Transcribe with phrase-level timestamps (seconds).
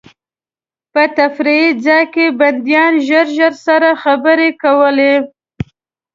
[0.93, 5.13] په تفریح ځای کې بندیان ژر ژر سره خبرې کولې.